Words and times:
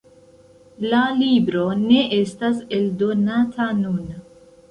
La 0.93 1.01
libro 1.17 1.65
ne 1.83 2.01
estas 2.19 2.63
eldonata 2.79 3.71
nun. 3.85 4.01